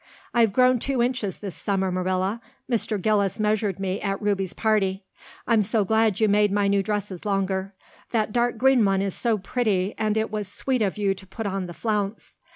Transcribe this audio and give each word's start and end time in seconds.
I've 0.33 0.51
grown 0.51 0.79
two 0.79 1.03
inches 1.03 1.37
this 1.37 1.55
summer, 1.55 1.91
Marilla. 1.91 2.41
Mr. 2.67 2.99
Gillis 2.99 3.39
measured 3.39 3.79
me 3.79 4.01
at 4.01 4.19
Ruby's 4.19 4.53
party. 4.53 5.03
I'm 5.45 5.61
so 5.61 5.85
glad 5.85 6.19
you 6.19 6.27
made 6.27 6.51
my 6.51 6.67
new 6.67 6.81
dresses 6.81 7.23
longer. 7.23 7.75
That 8.09 8.33
dark 8.33 8.57
green 8.57 8.83
one 8.83 9.03
is 9.03 9.13
so 9.13 9.37
pretty 9.37 9.93
and 9.99 10.17
it 10.17 10.31
was 10.31 10.47
sweet 10.47 10.81
of 10.81 10.97
you 10.97 11.13
to 11.13 11.27
put 11.27 11.45
on 11.45 11.67
the 11.67 11.75
flounce. 11.75 12.37